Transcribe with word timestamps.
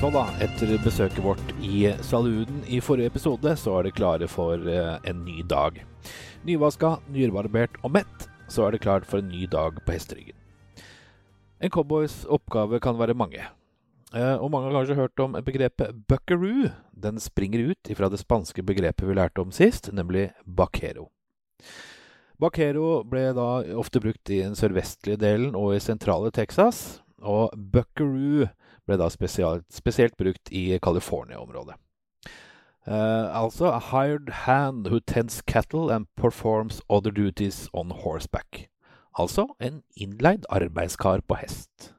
Så 0.00 0.08
da, 0.08 0.22
etter 0.40 0.70
besøket 0.80 1.20
vårt 1.20 1.50
i 1.60 1.90
saluden 2.00 2.62
i 2.72 2.78
forrige 2.80 3.10
episode, 3.10 3.50
så 3.60 3.74
er 3.76 3.84
det 3.84 3.98
klare 3.98 4.24
for 4.32 4.56
eh, 4.64 4.94
en 5.04 5.18
ny 5.26 5.42
dag. 5.44 5.76
Nyvaska, 6.48 6.94
nybarbert 7.12 7.74
og 7.84 7.92
mett, 7.98 8.24
så 8.48 8.64
er 8.64 8.72
det 8.72 8.80
klart 8.80 9.04
for 9.04 9.20
en 9.20 9.28
ny 9.28 9.44
dag 9.52 9.76
på 9.84 9.92
hesteryggen. 9.92 10.38
En 11.60 11.68
cowboys 11.74 12.22
oppgave 12.32 12.80
kan 12.80 12.96
være 12.96 13.12
mange. 13.12 13.44
Eh, 14.16 14.36
og 14.40 14.48
mange 14.54 14.70
har 14.70 14.78
kanskje 14.78 14.96
hørt 15.02 15.20
om 15.20 15.36
begrepet 15.44 15.92
buckaroo. 16.08 16.70
Den 16.96 17.20
springer 17.20 17.74
ut 17.74 17.92
ifra 17.92 18.08
det 18.08 18.22
spanske 18.22 18.64
begrepet 18.64 19.04
vi 19.04 19.18
lærte 19.20 19.44
om 19.44 19.52
sist, 19.52 19.92
nemlig 19.92 20.30
baquero. 20.48 21.10
Baquero 22.40 23.02
ble 23.04 23.34
da 23.36 23.50
ofte 23.76 24.00
brukt 24.00 24.32
i 24.32 24.40
den 24.46 24.56
sørvestlige 24.56 25.20
delen 25.20 25.52
og 25.52 25.74
i 25.76 25.84
sentrale 25.84 26.32
Texas, 26.32 27.02
og 27.20 27.52
buckaroo 27.52 28.48
ble 28.90 28.98
da 28.98 29.08
spesielt, 29.12 29.66
spesielt 29.70 30.16
brukt 30.18 30.50
i 30.50 30.78
California-området. 30.82 31.78
Uh, 32.88 33.28
altså 33.36 33.70
a 33.70 33.78
hired 33.78 34.30
hand 34.46 34.88
who 34.88 35.00
tends 35.00 35.42
cattle 35.42 35.90
and 35.90 36.06
performs 36.16 36.80
other 36.88 37.10
duties 37.10 37.68
on 37.72 37.90
horseback. 37.90 38.68
Altså 39.18 39.46
en 39.60 39.82
innleid 39.96 40.44
arbeidskar 40.48 41.20
på 41.28 41.34
hest. 41.34 41.94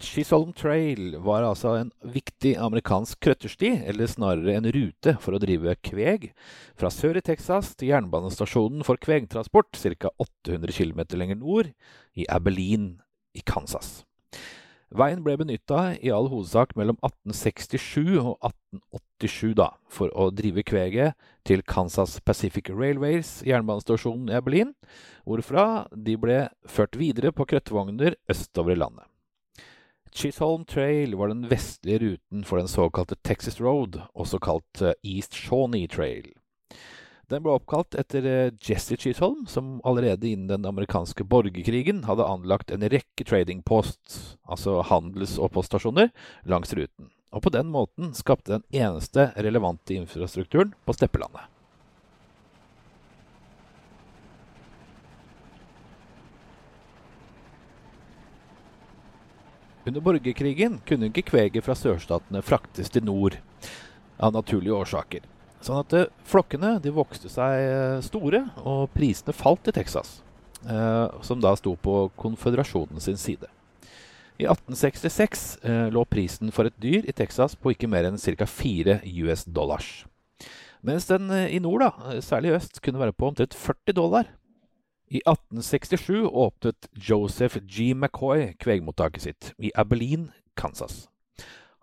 Chisholm 0.00 0.52
Trail 0.52 1.16
var 1.18 1.44
altså 1.44 1.74
en 1.76 1.92
viktig 2.12 2.54
amerikansk 2.62 3.20
krøttersti, 3.24 3.72
eller 3.88 4.10
snarere 4.10 4.56
en 4.56 4.68
rute 4.74 5.16
for 5.22 5.36
å 5.36 5.40
drive 5.42 5.76
kveg, 5.84 6.30
fra 6.78 6.90
sør 6.92 7.20
i 7.20 7.24
Texas 7.24 7.74
til 7.74 7.92
jernbanestasjonen 7.92 8.86
for 8.86 9.00
kvegtransport 9.02 9.76
ca. 9.76 10.12
800 10.22 10.74
km 10.76 11.04
lenger 11.18 11.40
nord, 11.40 11.72
i 12.16 12.28
Abilene 12.32 13.02
i 13.36 13.44
Kansas. 13.44 14.06
Veien 14.94 15.24
ble 15.26 15.34
benytta 15.40 15.96
i 15.98 16.12
all 16.14 16.28
hovedsak 16.30 16.76
mellom 16.78 16.96
1867 17.02 18.20
og 18.20 18.36
1887 18.46 19.56
da, 19.58 19.72
for 19.90 20.14
å 20.14 20.28
drive 20.30 20.62
kveget 20.66 21.18
til 21.46 21.64
Kansas 21.66 22.20
Pacific 22.22 22.70
Railways, 22.70 23.40
jernbanestasjonen 23.46 24.30
i 24.30 24.38
Abilene, 24.38 24.76
hvorfra 25.26 25.86
de 25.90 26.14
ble 26.22 26.38
ført 26.70 26.94
videre 26.98 27.34
på 27.34 27.48
krøttevogner 27.50 28.14
østover 28.30 28.76
i 28.76 28.80
landet. 28.84 29.10
Chisholm 30.16 30.64
Trail 30.64 31.14
var 31.14 31.28
den 31.28 31.48
vestlige 31.48 31.98
ruten 31.98 32.44
for 32.44 32.56
den 32.56 32.68
såkalte 32.68 33.16
Texas 33.22 33.60
Road, 33.60 34.00
også 34.14 34.38
kalt 34.40 34.80
eh, 34.80 34.94
East 35.04 35.34
Shawnee 35.36 35.88
Trail. 35.92 36.30
Den 37.28 37.42
ble 37.44 37.52
oppkalt 37.52 37.98
etter 38.00 38.24
eh, 38.30 38.54
Jesse 38.64 38.96
Chisholm, 38.96 39.42
som 39.50 39.74
allerede 39.84 40.30
innen 40.30 40.48
den 40.48 40.64
amerikanske 40.64 41.26
borgerkrigen 41.28 42.06
hadde 42.08 42.24
anlagt 42.24 42.72
en 42.72 42.86
rekke 42.88 43.26
trading 43.28 43.60
posts, 43.68 44.38
altså 44.48 44.78
handels- 44.88 45.36
og 45.36 45.52
poststasjoner, 45.58 46.08
langs 46.48 46.72
ruten, 46.72 47.10
og 47.36 47.44
på 47.44 47.52
den 47.52 47.68
måten 47.74 48.14
skapte 48.16 48.56
den 48.56 48.64
eneste 48.72 49.34
relevante 49.36 49.98
infrastrukturen 50.00 50.72
på 50.88 50.96
steppelandet. 50.96 51.44
Under 59.86 60.02
borgerkrigen 60.02 60.80
kunne 60.86 61.12
ikke 61.12 61.28
kveget 61.28 61.62
fra 61.62 61.76
sørstatene 61.78 62.40
fraktes 62.42 62.90
til 62.90 63.04
nord, 63.06 63.36
av 64.18 64.32
naturlige 64.34 64.74
årsaker. 64.74 65.26
Sånn 65.62 65.78
at 65.78 65.94
eh, 65.94 66.08
flokkene 66.26 66.76
de 66.82 66.90
vokste 66.94 67.30
seg 67.30 67.58
eh, 67.62 67.98
store, 68.02 68.42
og 68.66 68.90
prisene 68.96 69.34
falt 69.36 69.70
i 69.70 69.74
Texas, 69.76 70.16
eh, 70.66 71.06
som 71.22 71.38
da 71.42 71.54
sto 71.58 71.76
på 71.78 72.08
konføderasjonen 72.18 73.02
sin 73.02 73.20
side. 73.20 73.46
I 74.36 74.48
1866 74.50 75.44
eh, 75.62 75.86
lå 75.94 76.02
prisen 76.10 76.50
for 76.52 76.68
et 76.68 76.76
dyr 76.82 77.06
i 77.06 77.14
Texas 77.14 77.54
på 77.54 77.72
ikke 77.72 77.88
mer 77.88 78.08
enn 78.08 78.18
ca. 78.18 78.48
4 78.50 78.98
US 79.22 79.46
dollars. 79.46 79.92
Mens 80.82 81.06
den 81.08 81.30
eh, 81.30 81.54
i 81.54 81.62
nord, 81.62 81.86
da, 81.86 82.18
særlig 82.26 82.50
i 82.50 82.58
øst, 82.58 82.82
kunne 82.82 83.00
være 83.00 83.14
på 83.14 83.30
omtrent 83.30 83.54
40 83.54 83.96
dollar. 83.96 84.34
I 85.08 85.20
1867 85.24 86.26
åpnet 86.26 86.88
Joseph 86.92 87.58
G. 87.66 87.94
McCoy 87.94 88.56
kvegmottaket 88.58 89.22
sitt 89.22 89.52
i 89.58 89.70
Abilene, 89.74 90.32
Kansas. 90.58 91.08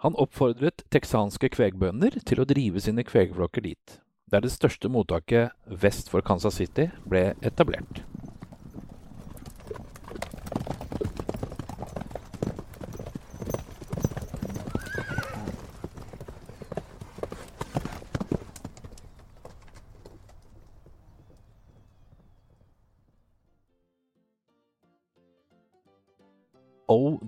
Han 0.04 0.18
oppfordret 0.20 0.84
texanske 0.92 1.48
kvegbønder 1.54 2.18
til 2.28 2.42
å 2.44 2.48
drive 2.50 2.84
sine 2.84 3.06
kvegflokker 3.08 3.64
dit, 3.64 3.96
der 4.28 4.44
det 4.44 4.52
største 4.52 4.92
mottaket 4.92 5.56
vest 5.72 6.12
for 6.12 6.20
Kansas 6.20 6.60
City 6.60 6.90
ble 7.08 7.30
etablert. 7.40 8.04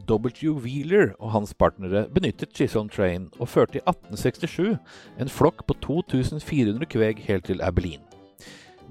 O.W. 0.05 0.53
Wheeler 0.61 1.13
og 1.19 1.31
hans 1.31 1.53
partnere 1.53 2.05
benyttet 2.13 2.53
Chisholm 2.53 2.89
Train 2.89 3.29
og 3.39 3.49
førte 3.49 3.79
i 3.79 3.81
1867 3.81 4.77
en 5.19 5.31
flokk 5.31 5.65
på 5.65 5.77
2400 5.81 6.85
kveg 6.85 7.21
helt 7.25 7.45
til 7.49 7.61
Abilene. 7.65 8.03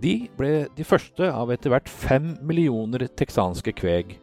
De 0.02 0.28
ble 0.36 0.66
de 0.74 0.84
første 0.84 1.28
av 1.30 1.52
etter 1.54 1.70
hvert 1.70 1.88
fem 1.88 2.34
millioner 2.42 3.06
texanske 3.06 3.72
kveg 3.78 4.16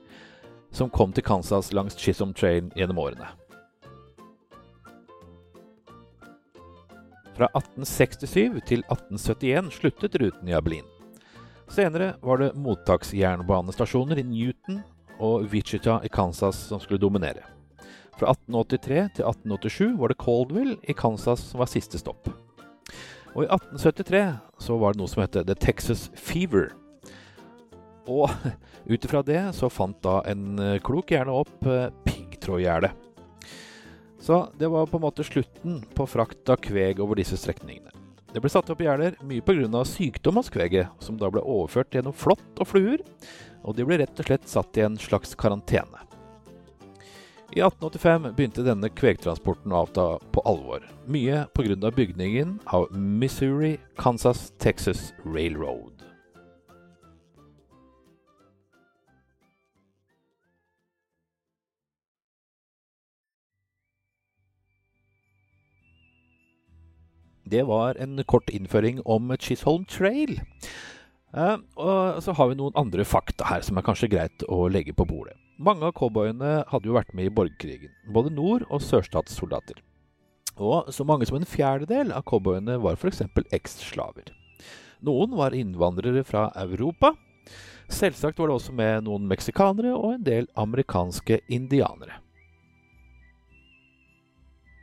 som 0.76 0.92
kom 0.92 1.14
til 1.16 1.24
Kansas 1.24 1.72
langs 1.74 1.96
Chisholm 2.00 2.34
Train 2.36 2.72
gjennom 2.76 3.00
årene. 3.00 3.32
Fra 7.38 7.48
1867 7.56 8.60
til 8.68 8.84
1871 8.92 9.72
sluttet 9.80 10.18
ruten 10.20 10.52
i 10.52 10.56
Abilene. 10.56 10.88
Senere 11.72 12.18
var 12.20 12.42
det 12.42 12.52
mottaksjernbanestasjoner 12.60 14.20
i 14.20 14.28
Newton, 14.28 14.82
og 15.22 15.48
Wichita 15.54 16.00
i 16.04 16.10
Kansas 16.12 16.58
som 16.72 16.82
skulle 16.82 17.02
dominere. 17.02 17.46
Fra 18.18 18.34
1883 18.34 18.98
til 19.18 19.26
1887 19.30 19.98
var 20.02 20.12
det 20.12 20.20
Coldwell 20.22 20.76
i 20.90 20.96
Kansas 20.98 21.44
som 21.52 21.62
var 21.62 21.70
siste 21.72 22.02
stopp. 22.02 22.30
Og 23.32 23.46
i 23.46 23.48
1873 23.48 24.24
så 24.66 24.78
var 24.82 24.94
det 24.94 25.02
noe 25.02 25.12
som 25.12 25.24
het 25.24 25.38
The 25.38 25.56
Texas 25.56 26.10
Fever. 26.20 26.74
Og 28.10 28.28
ut 28.92 29.08
ifra 29.08 29.24
det 29.26 29.44
så 29.58 29.72
fant 29.72 29.98
da 30.04 30.20
en 30.30 30.60
eh, 30.60 30.80
klok 30.84 31.14
hjerne 31.14 31.38
opp 31.44 31.70
eh, 31.70 31.88
piggtrådgjerdet. 32.06 32.92
Så 34.22 34.44
det 34.60 34.70
var 34.70 34.90
på 34.90 35.00
en 35.00 35.08
måte 35.08 35.26
slutten 35.26 35.80
på 35.98 36.06
frakt 36.06 36.50
av 36.54 36.62
kveg 36.62 37.02
over 37.02 37.18
disse 37.18 37.40
strekningene. 37.42 38.01
Det 38.32 38.40
ble 38.40 38.50
satt 38.52 38.70
opp 38.72 38.80
gjerder 38.80 39.18
mye 39.28 39.44
pga. 39.44 39.84
sykdom 39.86 40.38
hos 40.40 40.50
kveget, 40.50 40.88
som 41.04 41.18
da 41.20 41.30
ble 41.30 41.44
overført 41.44 41.92
gjennom 41.92 42.16
flått 42.16 42.62
og 42.64 42.70
fluer, 42.70 43.04
og 43.68 43.76
de 43.76 43.86
ble 43.86 44.00
rett 44.00 44.20
og 44.20 44.30
slett 44.30 44.48
satt 44.48 44.78
i 44.80 44.86
en 44.86 44.96
slags 44.98 45.36
karantene. 45.36 46.08
I 47.52 47.60
1885 47.60 48.30
begynte 48.38 48.64
denne 48.64 48.88
kvegtransporten 48.96 49.74
å 49.76 49.82
avta 49.84 50.06
på 50.32 50.44
alvor, 50.48 50.86
mye 51.12 51.44
pga. 51.52 51.92
bygningen 51.92 52.60
av 52.66 52.88
Missouri 52.96 53.78
Kansas 54.00 54.54
Texas 54.58 55.12
Railroad. 55.26 56.01
Det 67.52 67.64
var 67.68 67.98
en 68.00 68.24
kort 68.24 68.50
innføring 68.50 69.02
om 69.06 69.34
Chisholm 69.40 69.84
Trail. 69.86 70.38
Uh, 71.36 71.60
og 71.76 72.22
så 72.24 72.32
har 72.36 72.48
vi 72.48 72.56
noen 72.60 72.76
andre 72.80 73.04
fakta 73.04 73.50
her 73.50 73.64
som 73.68 73.80
er 73.80 73.84
kanskje 73.84 74.08
greit 74.12 74.46
å 74.48 74.70
legge 74.72 74.96
på 74.96 75.04
bordet. 75.08 75.36
Mange 75.62 75.84
av 75.84 75.94
cowboyene 75.98 76.62
hadde 76.72 76.88
jo 76.88 76.96
vært 76.96 77.12
med 77.14 77.28
i 77.28 77.34
borgerkrigen, 77.36 77.92
både 78.16 78.32
nord- 78.34 78.64
og 78.70 78.80
sørstatssoldater. 78.82 79.84
Og 80.64 80.90
så 80.96 81.04
mange 81.08 81.28
som 81.28 81.38
en 81.38 81.48
fjerdedel 81.48 82.16
av 82.16 82.24
cowboyene 82.28 82.80
var 82.82 82.96
f.eks. 82.96 83.22
eks-slaver. 83.52 84.32
Noen 85.04 85.36
var 85.36 85.56
innvandrere 85.58 86.24
fra 86.24 86.48
Europa. 86.56 87.14
Selvsagt 87.92 88.40
var 88.40 88.48
det 88.48 88.58
også 88.62 88.76
med 88.80 89.08
noen 89.10 89.28
meksikanere 89.28 89.92
og 89.98 90.16
en 90.16 90.28
del 90.28 90.48
amerikanske 90.56 91.44
indianere. 91.52 92.22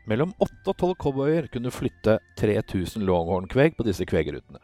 Mellom 0.09 0.33
åtte 0.41 0.73
og 0.73 0.79
tolv 0.81 0.97
cowboyer 1.03 1.51
kunne 1.53 1.73
flytte 1.75 2.17
3000 2.41 3.05
longhorn-kveg 3.05 3.77
på 3.77 3.85
disse 3.85 4.07
kvegerutene. 4.09 4.61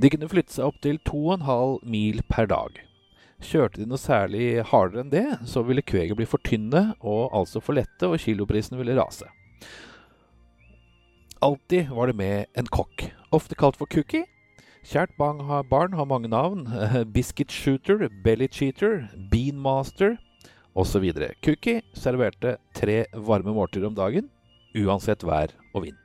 De 0.00 0.10
kunne 0.12 0.28
flytte 0.30 0.54
seg 0.54 0.68
opptil 0.68 1.00
2,5 1.08 1.82
mil 1.90 2.22
per 2.30 2.46
dag. 2.52 2.78
Kjørte 3.42 3.80
de 3.80 3.88
noe 3.90 3.98
særlig 3.98 4.60
hardere 4.70 5.02
enn 5.02 5.12
det, 5.12 5.26
så 5.48 5.64
ville 5.66 5.82
kveget 5.82 6.14
bli 6.18 6.28
for 6.28 6.42
tynne 6.46 6.90
og 7.00 7.34
altså 7.34 7.62
for 7.64 7.78
lette, 7.80 8.06
og 8.06 8.20
kiloprisen 8.22 8.78
ville 8.78 8.94
rase. 8.98 9.26
Alltid 11.42 11.88
var 11.96 12.10
det 12.10 12.18
med 12.20 12.60
en 12.60 12.68
kokk, 12.68 13.08
ofte 13.34 13.56
kalt 13.58 13.80
for 13.80 13.90
Cookie, 13.90 14.28
Kjært 14.80 15.12
barn 15.18 15.92
har 15.92 16.06
mange 16.08 16.28
navn. 16.32 16.64
Biscuit 17.14 17.52
Shooter, 17.52 18.08
Belly 18.24 18.48
Cheater, 18.48 19.10
Beanmaster 19.30 20.16
osv. 20.74 21.04
Cookie 21.44 21.82
serverte 21.92 22.56
tre 22.74 23.04
varme 23.12 23.52
måltider 23.52 23.90
om 23.90 23.98
dagen, 23.98 24.30
uansett 24.74 25.24
vær 25.26 25.52
og 25.74 25.84
vind. 25.86 25.98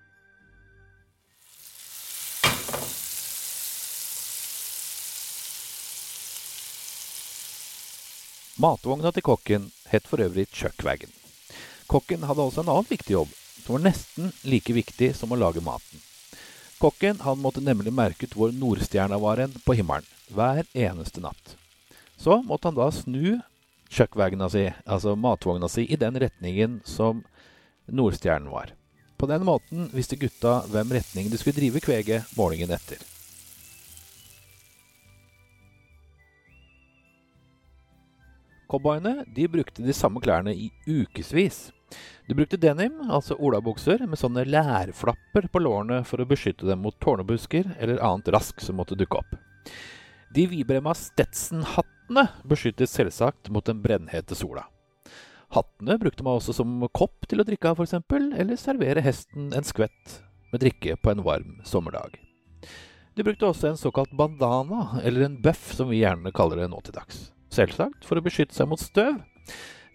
Matvogna 8.56 9.12
til 9.12 9.26
kokken 9.26 9.66
het 9.92 10.06
for 10.08 10.24
øvrig 10.24 10.48
Chuckwagon. 10.48 11.12
Kokken 11.92 12.24
hadde 12.24 12.42
også 12.42 12.64
en 12.64 12.72
annen 12.72 12.88
viktig 12.90 13.14
jobb, 13.14 13.34
som 13.66 13.76
var 13.76 13.84
nesten 13.90 14.32
like 14.48 14.74
viktig 14.74 15.12
som 15.18 15.34
å 15.36 15.40
lage 15.40 15.62
maten. 15.62 16.00
Kokken 16.80 17.20
han 17.24 17.42
måtte 17.44 17.64
nemlig 17.64 17.92
merke 17.94 18.30
ut 18.30 18.36
hvor 18.36 18.56
Nordstjerna 18.56 19.20
var 19.20 19.44
hen 19.44 19.54
på 19.66 19.76
himmelen, 19.76 20.08
hver 20.32 20.64
eneste 20.72 21.22
natt. 21.24 21.56
Så 22.18 22.40
måtte 22.48 22.72
han 22.72 22.80
da 22.80 22.88
snu 22.96 23.42
chuckwagona 23.92 24.50
si, 24.50 24.70
altså 24.86 25.16
matvogna 25.20 25.70
si, 25.70 25.86
i 25.86 26.00
den 26.00 26.18
retningen 26.20 26.80
som 26.88 27.24
Nordstjernen 27.88 28.50
var. 28.52 28.74
På 29.18 29.28
den 29.30 29.46
måten 29.48 29.90
visste 29.94 30.18
gutta 30.20 30.62
hvem 30.72 30.92
retning 30.98 31.30
de 31.32 31.38
skulle 31.40 31.56
drive 31.56 31.82
kveget 31.84 32.36
morgenen 32.38 32.76
etter. 32.76 33.00
Cowboyene 38.70 39.24
brukte 39.48 39.86
de 39.86 39.94
samme 39.94 40.20
klærne 40.20 40.52
i 40.52 40.72
ukevis. 40.88 41.72
De 42.28 42.34
brukte 42.36 42.58
denim, 42.58 42.98
altså 43.14 43.38
olabukser, 43.38 44.02
med 44.10 44.20
sånne 44.20 44.44
lærflapper 44.50 45.48
på 45.54 45.62
lårene 45.62 46.02
for 46.04 46.20
å 46.20 46.28
beskytte 46.28 46.66
dem 46.68 46.82
mot 46.82 46.98
tårnebusker 47.00 47.76
eller 47.78 48.02
annet 48.04 48.34
rask 48.34 48.62
som 48.62 48.82
måtte 48.82 48.98
dukke 48.98 49.22
opp. 49.22 49.36
De 50.36 50.48
Vibrema 50.50 50.96
Stetson-hattene 50.98 52.28
beskyttet 52.44 52.92
selvsagt 52.92 53.54
mot 53.54 53.66
den 53.66 53.84
brennhete 53.86 54.36
sola. 54.36 54.66
Hattene 55.54 55.98
brukte 56.02 56.24
man 56.26 56.40
også 56.40 56.56
som 56.56 56.80
kopp 56.96 57.28
til 57.30 57.42
å 57.42 57.46
drikke 57.48 57.70
av, 57.70 57.80
f.eks., 57.80 58.00
eller 58.40 58.60
servere 58.60 59.04
hesten 59.06 59.52
en 59.56 59.68
skvett 59.68 60.20
med 60.52 60.64
drikke 60.64 60.98
på 60.98 61.12
en 61.12 61.24
varm 61.26 61.60
sommerdag. 61.68 62.18
De 63.16 63.24
brukte 63.24 63.48
også 63.48 63.70
en 63.70 63.80
såkalt 63.80 64.12
bandana, 64.12 65.00
eller 65.04 65.28
en 65.28 65.38
bøff, 65.42 65.72
som 65.76 65.90
vi 65.92 66.02
gjerne 66.02 66.34
kaller 66.36 66.64
det 66.64 66.70
nå 66.72 66.82
til 66.84 66.98
dags. 66.98 67.30
Selvsagt 67.54 68.08
for 68.08 68.20
å 68.20 68.24
beskytte 68.26 68.56
seg 68.58 68.68
mot 68.68 68.82
støv. 68.82 69.22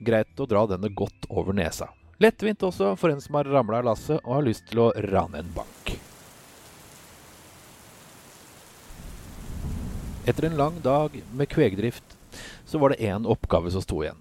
Greit 0.00 0.40
å 0.40 0.46
dra 0.48 0.64
denne 0.70 0.88
godt 0.96 1.28
over 1.28 1.56
nesa. 1.56 1.90
Lettvint 2.20 2.62
også 2.64 2.94
for 3.00 3.12
en 3.12 3.20
som 3.20 3.36
har 3.36 3.48
ramla 3.48 3.80
av 3.80 3.90
lasset 3.90 4.20
og 4.22 4.38
har 4.38 4.46
lyst 4.46 4.66
til 4.70 4.80
å 4.84 4.92
rane 5.08 5.40
en 5.40 5.52
bank. 5.56 5.92
Etter 10.28 10.48
en 10.48 10.56
lang 10.56 10.80
dag 10.84 11.16
med 11.32 11.48
kvegdrift 11.48 12.16
så 12.68 12.80
var 12.80 12.92
det 12.92 13.04
én 13.08 13.28
oppgave 13.28 13.72
som 13.72 13.84
sto 13.84 14.02
igjen. 14.04 14.20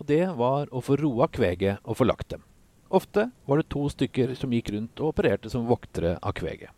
Og 0.00 0.06
det 0.08 0.22
var 0.32 0.70
å 0.72 0.80
få 0.80 0.96
roa 0.96 1.28
kveget 1.28 1.84
og 1.84 1.98
få 2.00 2.06
lagt 2.08 2.32
dem. 2.32 2.42
Ofte 2.90 3.28
var 3.46 3.60
det 3.60 3.68
to 3.70 3.84
stykker 3.92 4.32
som 4.34 4.52
gikk 4.56 4.72
rundt 4.74 5.00
og 5.02 5.12
opererte 5.12 5.52
som 5.52 5.68
voktere 5.68 6.16
av 6.18 6.34
kveget. 6.34 6.72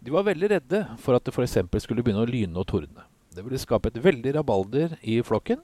De 0.00 0.12
var 0.12 0.26
veldig 0.26 0.50
redde 0.50 0.80
for 1.00 1.16
at 1.16 1.24
det 1.24 1.32
f.eks. 1.32 1.56
skulle 1.84 2.02
begynne 2.02 2.24
å 2.24 2.28
lyne 2.28 2.58
og 2.58 2.66
tordne. 2.68 3.06
Det 3.30 3.44
ville 3.46 3.60
skape 3.60 3.92
et 3.92 4.00
veldig 4.02 4.34
rabalder 4.40 4.98
i 5.06 5.20
flokken. 5.24 5.62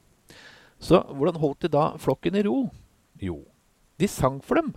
Så 0.78 1.00
hvordan 1.08 1.40
holdt 1.40 1.66
de 1.66 1.72
da 1.72 1.87
flokken 2.00 2.37
i 2.38 2.44
ro? 2.46 2.69
Jo, 3.20 3.40
de 3.99 4.08
sang 4.08 4.38
for 4.44 4.60
dem. 4.60 4.75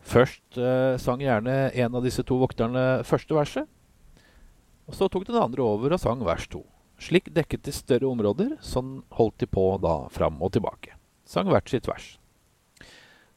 Først 0.00 0.56
eh, 0.56 0.96
sang 1.02 1.20
gjerne 1.20 1.68
en 1.76 1.98
av 1.98 2.06
disse 2.06 2.24
to 2.26 2.38
vokterne 2.40 3.02
første 3.06 3.36
verset. 3.36 3.68
Og 4.88 4.96
så 4.96 5.10
tok 5.10 5.28
den 5.28 5.38
andre 5.38 5.66
over 5.66 5.92
og 5.94 6.02
sang 6.02 6.22
vers 6.24 6.48
to. 6.50 6.64
Slik 7.00 7.30
dekket 7.34 7.64
de 7.64 7.72
større 7.72 8.08
områder. 8.10 8.56
Sånn 8.60 9.00
holdt 9.16 9.40
de 9.40 9.48
på 9.48 9.66
da 9.80 10.04
fram 10.12 10.40
og 10.44 10.52
tilbake. 10.56 10.96
Sang 11.24 11.48
hvert 11.48 11.70
sitt 11.72 11.88
vers. 11.88 12.16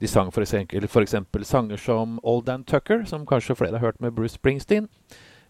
De 0.04 0.10
sang 0.10 0.34
for 0.36 0.44
eksempel, 0.44 0.88
for 0.92 1.06
eksempel 1.06 1.46
sanger 1.48 1.80
som 1.80 2.18
Old 2.28 2.50
Dan 2.50 2.66
Tucker, 2.68 3.06
som 3.08 3.28
kanskje 3.30 3.56
flere 3.56 3.80
har 3.80 3.86
hørt 3.86 4.02
med 4.04 4.16
Bruce 4.18 4.36
Springsteen. 4.36 4.90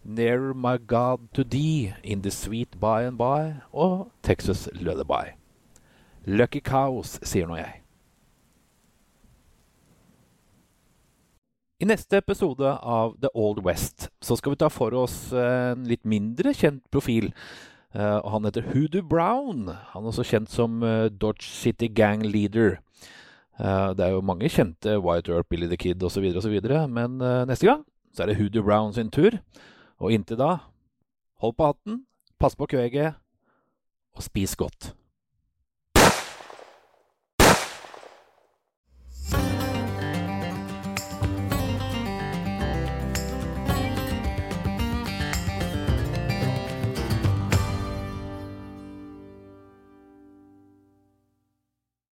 Near 0.04 0.52
My 0.54 0.76
God 0.78 1.26
to 1.34 1.42
Thee, 1.42 1.94
In 2.04 2.22
The 2.22 2.30
Sweet 2.30 2.76
By 2.78 3.08
and 3.08 3.18
By 3.18 3.64
og 3.72 4.12
Texas 4.22 4.68
Lullaby. 4.72 5.34
Lucky 6.26 6.60
Cows, 6.60 7.18
sier 7.24 7.48
nå 7.48 7.56
jeg. 7.58 7.80
I 11.82 11.88
neste 11.90 12.20
episode 12.20 12.68
av 12.78 13.16
The 13.20 13.32
Old 13.34 13.64
West 13.66 14.06
så 14.22 14.36
skal 14.38 14.54
vi 14.54 14.60
ta 14.62 14.70
for 14.70 14.94
oss 14.94 15.32
en 15.34 15.82
litt 15.88 16.04
mindre 16.06 16.54
kjent 16.54 16.84
profil. 16.94 17.32
Uh, 17.94 18.18
han 18.26 18.44
heter 18.44 18.66
Hoodoo 18.72 19.02
Brown. 19.06 19.68
Han 19.68 20.02
er 20.02 20.10
også 20.10 20.24
kjent 20.26 20.50
som 20.50 20.82
uh, 20.82 21.06
Dodge 21.06 21.46
City 21.46 21.86
Gang 21.94 22.24
Leader. 22.26 22.80
Uh, 23.60 23.94
det 23.94 24.02
er 24.06 24.16
jo 24.16 24.24
mange 24.26 24.50
kjente 24.50 24.96
White 24.98 25.30
Earp, 25.30 25.46
Billy 25.48 25.68
the 25.70 25.78
Kid 25.78 26.02
osv., 26.02 26.26
osv., 26.36 26.56
men 26.90 27.22
neste 27.46 27.68
gang 27.68 27.84
så 28.14 28.24
er 28.24 28.32
det 28.32 28.36
Hoodoo 28.40 28.64
Brown 28.66 28.92
sin 28.94 29.10
tur. 29.14 29.38
Og 30.02 30.12
inntil 30.12 30.40
da, 30.40 30.56
hold 31.38 31.54
på 31.54 31.70
hatten, 31.70 32.02
pass 32.40 32.58
på 32.58 32.66
kveget, 32.66 33.14
og 34.14 34.26
spis 34.26 34.56
godt. 34.58 34.94